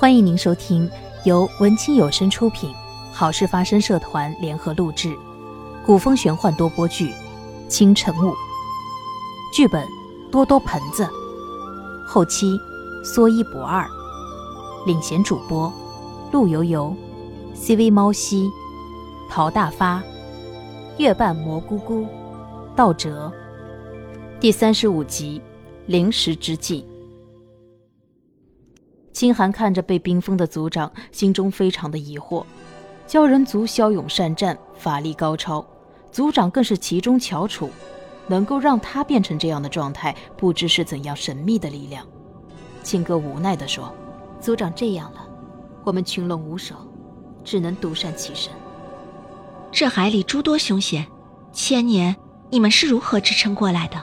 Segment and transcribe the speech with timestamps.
[0.00, 0.88] 欢迎您收听
[1.24, 2.72] 由文清有声出品、
[3.12, 5.12] 好事发生社团联合录制、
[5.84, 7.08] 古风玄幻多播剧
[7.66, 8.28] 《清晨雾》，
[9.52, 9.84] 剧本
[10.30, 11.04] 多多盆子，
[12.06, 12.56] 后期
[13.02, 13.84] 说一不二，
[14.86, 15.72] 领衔主播
[16.30, 16.94] 陆游游、
[17.56, 18.48] CV 猫西、
[19.28, 20.00] 陶大发、
[20.98, 22.06] 月半蘑菇菇、
[22.76, 23.32] 道哲。
[24.38, 25.42] 第三十五集，
[25.86, 26.86] 临时之计。
[29.18, 32.44] 清寒看着被冰封的族长，心中非常的疑惑。
[33.08, 35.66] 鲛人族骁勇善战，法力高超，
[36.12, 37.68] 族长更是其中翘楚，
[38.28, 42.06] 能够让他变成这样的状态，不知是怎样神秘的力量。
[42.84, 43.92] 青哥无奈地说
[44.40, 45.28] ：“族长这样了，
[45.82, 46.76] 我们群龙无首，
[47.42, 48.52] 只能独善其身。
[49.72, 51.04] 这海里诸多凶险，
[51.52, 52.14] 千年
[52.50, 54.00] 你们是如何支撑过来的？”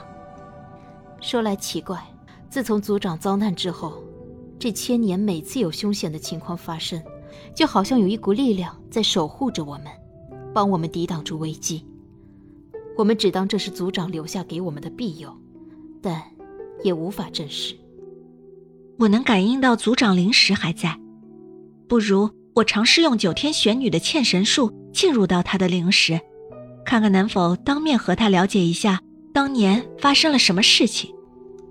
[1.22, 2.02] 说来奇怪，
[2.50, 4.02] 自从族长遭难之后。
[4.58, 7.02] 这千年，每次有凶险的情况发生，
[7.54, 9.86] 就好像有一股力量在守护着我们，
[10.54, 11.84] 帮我们抵挡住危机。
[12.96, 15.30] 我们只当这是族长留下给我们的庇佑，
[16.00, 16.22] 但
[16.82, 17.76] 也无法证实。
[18.98, 20.98] 我能感应到族长灵石还在，
[21.86, 26.18] 不如我尝试用九天玄女的嵌神术进入到他的灵石，
[26.86, 29.02] 看看能否当面和他了解一下
[29.34, 31.14] 当年发生了什么事情。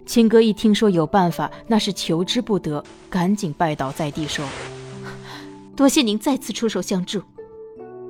[0.06, 4.46] 青哥一听说有办法，那是求之不得，赶紧拜倒在地说
[5.76, 7.22] ：“多谢您再次出手相助。”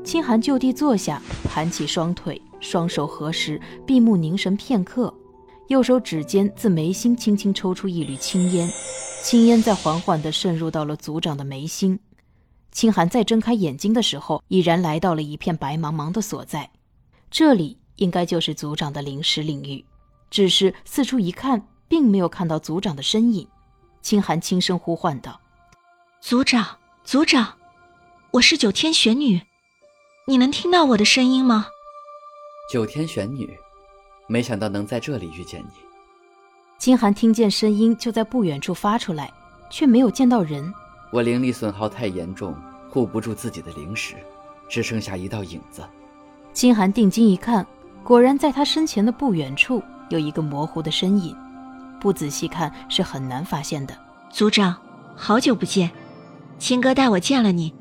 [0.03, 5.11] 清寒就地坐下，盘起双腿，双手合十，闭目凝神片刻，
[5.67, 8.69] 右手指尖自眉心轻轻抽出一缕青烟，
[9.23, 11.97] 青烟在缓缓地渗入到了族长的眉心。
[12.71, 16.69] 清寒再睁开眼睛的时候，已然来到了一片白茫茫的所在，
[17.31, 19.83] 这里应该就是族长的灵石领域，
[20.29, 21.65] 只是四处一看。
[21.87, 23.47] 并没有看到族长的身影，
[24.01, 25.39] 清寒轻声呼唤道
[26.21, 27.53] ：“族长，族长，
[28.31, 29.41] 我是九天玄女，
[30.27, 31.67] 你能听到我的声音吗？”
[32.71, 33.55] 九天玄女，
[34.27, 35.69] 没想到能在这里遇见你。
[36.79, 39.31] 清寒听见声音就在不远处发出来，
[39.69, 40.73] 却没有见到人。
[41.11, 42.55] 我灵力损耗太严重，
[42.89, 44.15] 护不住自己的灵石，
[44.67, 45.83] 只剩下一道影子。
[46.51, 47.65] 清寒定睛一看，
[48.03, 51.35] 果然在他身前的不远处有一个模糊的身影。
[52.05, 53.97] 不仔细看是很难发现的。
[54.29, 54.75] 族长，
[55.15, 55.89] 好久不见，
[56.59, 57.73] 青哥带我见了你，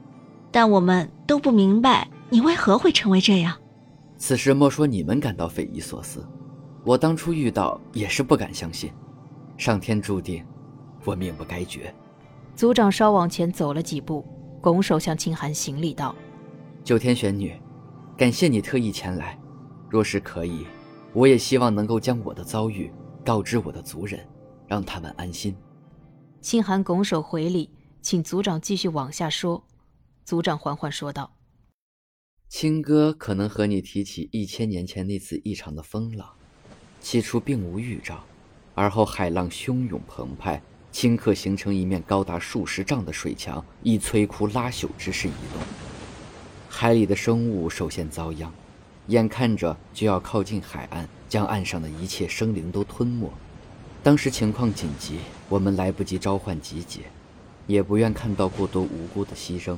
[0.51, 3.55] 但我们都不明白你为何会成为这样。
[4.17, 6.27] 此事莫说你们感到匪夷所思，
[6.85, 8.91] 我当初遇到也是不敢相信。
[9.59, 10.43] 上天注定，
[11.05, 11.95] 我命不该绝。
[12.57, 14.27] 族长稍往前走了几步，
[14.63, 16.15] 拱手向清寒行礼道
[16.83, 17.55] ：“九天玄女，
[18.17, 19.39] 感谢你特意前来。
[19.91, 20.67] 若是可以，
[21.13, 22.91] 我也希望能够将我的遭遇。”
[23.25, 24.21] 告知我的族人，
[24.69, 25.57] 让他们安心。
[26.43, 27.71] 清寒拱手回礼，
[28.03, 29.65] 请族长继续往下说。
[30.27, 31.35] 族长缓缓说道
[32.49, 36.29] ：“青哥可能和你提起一千年前那次异常的风浪，
[37.01, 38.23] 起初并无预兆，
[38.75, 45.63] 而后海浪汹涌澎湃，顷刻形成一面高达数十丈的水墙，以摧枯拉朽之势移动。
[46.69, 48.53] 海里的生物首先遭殃，
[49.09, 53.29] 眼看着就要靠近海岸。”将岸上的一切生灵都吞没。
[54.05, 57.01] 当时情况紧急，我们来不及召唤集结，
[57.67, 59.77] 也不愿看到过多无辜的牺牲。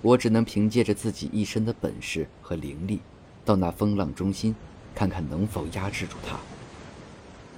[0.00, 3.00] 我只能凭借着自己一身的本事和灵力，
[3.44, 4.54] 到那风浪中心，
[4.94, 6.38] 看看能否压制住它。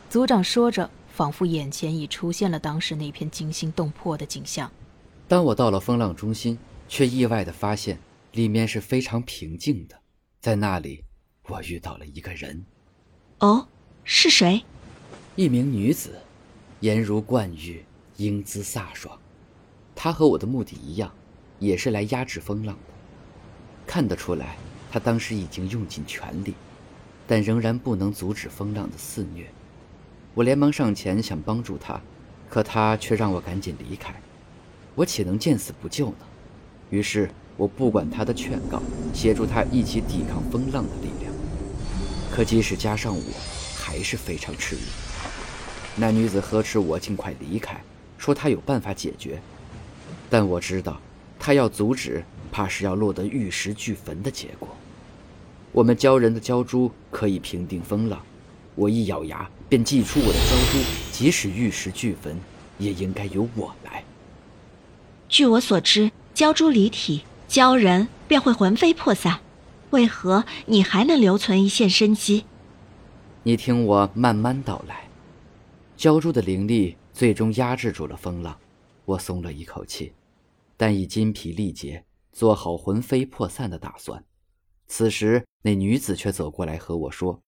[0.08, 4.70] 族长说着，仿佛眼前已出现了当时那片惊心动魄的景象。
[5.26, 7.98] 当我到了风浪中心，却意外地发现
[8.32, 9.96] 里面是非常平静的。
[10.40, 11.02] 在那里，
[11.48, 12.64] 我遇到了一个人。
[13.40, 13.66] 哦，
[14.04, 14.62] 是谁？
[15.34, 16.16] 一名女子，
[16.78, 17.84] 颜如冠玉，
[18.18, 19.18] 英姿飒爽。
[19.96, 21.12] 她和我的目的一样，
[21.58, 22.94] 也是来压制风浪的。
[23.84, 24.56] 看得出来，
[24.92, 26.54] 她当时已经用尽全力，
[27.26, 29.50] 但仍然不能阻止风浪的肆虐。
[30.34, 32.00] 我连忙上前想帮助她，
[32.48, 34.14] 可她却让我赶紧离开。
[34.94, 36.26] 我岂能见死不救呢？
[36.90, 37.28] 于是
[37.58, 38.80] 我不管她的劝告，
[39.12, 41.30] 协助她一起抵抗风浪的力量。
[42.30, 43.22] 可即使加上我，
[43.76, 44.82] 还是非常吃力。
[45.96, 47.82] 那女子呵斥我尽快离开，
[48.16, 49.42] 说她有办法解决。
[50.30, 51.00] 但我知道，
[51.38, 54.68] 她要阻止，怕是要落得玉石俱焚的结果。
[55.72, 58.22] 我们鲛人的鲛珠可以平定风浪，
[58.76, 60.78] 我一咬牙便祭出我的鲛珠，
[61.10, 62.38] 即使玉石俱焚，
[62.78, 64.04] 也应该由我来。
[65.28, 69.40] 据我所知，鲛珠离体，鲛人便会魂飞魄散。
[69.90, 72.44] 为何你还能留存一线生机？
[73.42, 75.08] 你听我慢慢道来。
[75.96, 78.54] 鲛珠的灵力最终压制住了风浪，
[79.06, 80.12] 我松了一口气，
[80.76, 84.22] 但已筋疲力竭，做好魂飞魄散的打算。
[84.86, 87.40] 此时，那女子却走过来和我说：“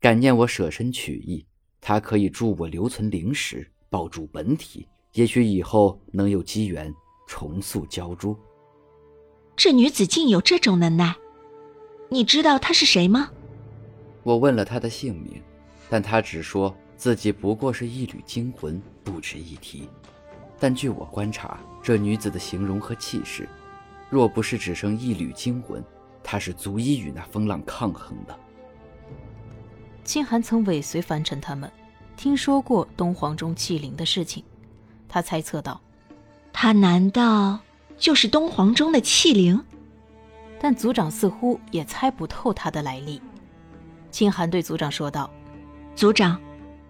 [0.00, 1.44] 感念我舍身取义，
[1.80, 6.94] 她可以助我留存灵石，保住本体，也许以后能有机缘
[7.26, 8.36] 重塑鲛珠。”
[9.58, 11.16] 这女子竟有这种能耐，
[12.10, 13.28] 你知道她是谁吗？
[14.22, 15.42] 我问了她的姓名，
[15.90, 19.88] 但她只说自己不过是一缕精魂，不值一提。
[20.60, 23.48] 但据我观察，这女子的形容和气势，
[24.08, 25.84] 若不是只剩一缕精魂，
[26.22, 28.38] 她是足以与那风浪抗衡的。
[30.04, 31.68] 清寒曾尾随凡尘他们，
[32.16, 34.44] 听说过东皇钟弃灵的事情，
[35.08, 35.80] 他猜测道
[36.54, 37.58] ：“他难道
[37.98, 39.62] 就是东皇钟的器灵？”
[40.60, 43.20] 但族长似乎也猜不透他的来历。
[44.10, 45.30] 清寒对族长说道
[45.94, 46.40] ：“族长，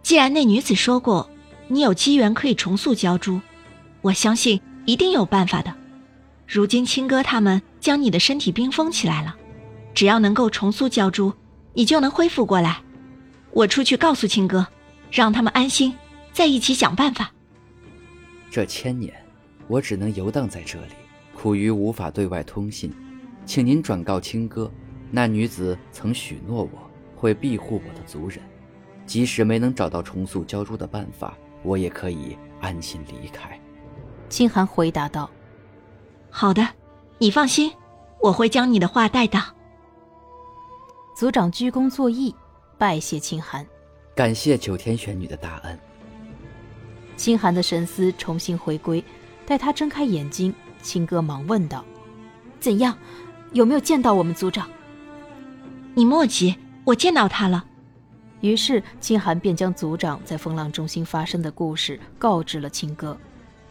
[0.02, 1.28] 既然那女子说过
[1.66, 3.40] 你有机缘可以重塑鲛珠。”
[4.00, 5.74] 我相信一定有办法的。
[6.46, 9.36] 如今青哥他们将你的身体冰封起来了，
[9.92, 11.32] 只要能够重塑鲛珠，
[11.74, 12.80] 你就能恢复过来。
[13.50, 14.66] 我出去告诉青哥，
[15.10, 15.94] 让他们安心，
[16.32, 17.32] 再一起想办法。
[18.50, 19.12] 这千年，
[19.68, 20.94] 我只能游荡在这里，
[21.34, 22.92] 苦于无法对外通信，
[23.44, 24.70] 请您转告青哥，
[25.10, 28.40] 那女子曾许诺我会庇护我的族人，
[29.06, 33.60] 即使没能找到重塑鲛珠的办法，我也可以安心离开。
[34.28, 35.30] 清寒回答道
[36.28, 36.66] ：“好的，
[37.18, 37.72] 你放心，
[38.20, 39.40] 我会将你的话带到。”
[41.16, 42.34] 族长鞠躬作揖，
[42.76, 43.66] 拜谢清寒，
[44.14, 45.78] 感谢九天玄女的大恩。
[47.16, 49.02] 清寒的神思重新回归，
[49.48, 51.82] 待他睁开眼睛，青哥忙问道
[52.60, 52.94] ：“怎样？
[53.54, 54.68] 有没有见到我们族长？”
[55.96, 56.54] 你莫急，
[56.84, 57.64] 我见到他了。
[58.42, 63.16] 于是清寒便将族长在风浪中心发生的故事告知了青哥。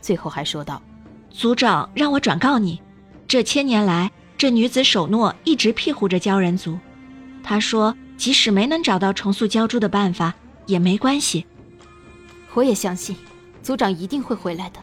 [0.02, 0.82] 最后还说道
[1.30, 2.82] ：“族长让我转告你，
[3.28, 6.76] 这千年来，这女子守诺，一直庇护着鲛人族。
[7.44, 10.34] 她说，即使没能找到重塑鲛珠的办法，
[10.66, 11.46] 也没关系。
[12.56, 13.16] 我也相信，
[13.62, 14.80] 族长一定会回来的。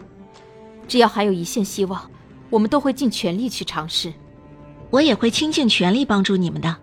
[0.87, 2.11] 只要还有一线希望，
[2.51, 4.13] 我们都会尽全力去尝试。
[4.91, 6.77] 我也会倾尽全力帮助你们的。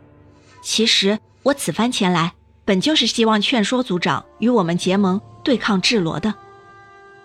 [0.62, 2.34] 其实，我此番前来，
[2.66, 6.34] 本就是希望劝说族长与我们结盟，对抗智罗的。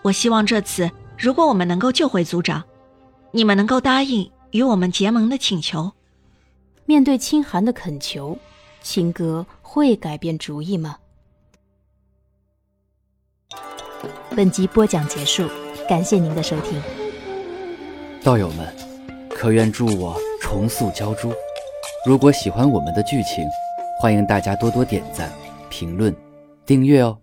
[0.02, 2.62] 我希望这次。”如果我们能够救回族长，
[3.30, 5.90] 你们能够答应与我们结盟的请求？
[6.84, 8.38] 面对清寒的恳求，
[8.82, 10.98] 青哥会改变主意吗？
[14.36, 15.48] 本集播讲结束，
[15.88, 16.82] 感谢您的收听。
[18.24, 18.66] 道友们，
[19.30, 21.32] 可愿助我重塑鲛珠？
[22.04, 23.46] 如果喜欢我们的剧情，
[24.00, 25.30] 欢迎大家多多点赞、
[25.70, 26.14] 评论、
[26.64, 27.16] 订阅哦。